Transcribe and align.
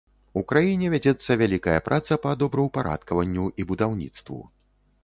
У 0.39 0.41
краіне 0.51 0.87
вядзецца 0.93 1.37
вялікая 1.41 1.75
праца 1.89 2.19
па 2.25 2.35
добраўпарадкаванню 2.45 3.45
і 3.59 3.69
будаўніцтву. 3.75 4.43